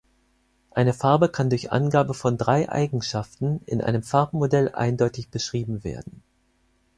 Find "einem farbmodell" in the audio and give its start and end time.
3.83-4.69